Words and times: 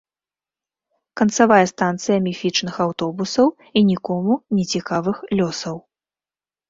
Канцавая 1.21 1.59
станцыя 1.73 2.17
міфічных 2.27 2.75
аўтобусаў 2.87 3.47
і 3.81 3.87
нікому 3.93 4.33
не 4.59 4.63
цікавых 4.75 5.17
лёсаў. 5.39 5.75